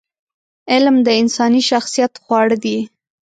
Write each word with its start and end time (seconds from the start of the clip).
علم 0.71 0.95
د 1.07 1.09
انساني 1.21 1.61
شخصیت 1.69 2.13
خواړه 2.23 2.57
دي. 2.63 2.77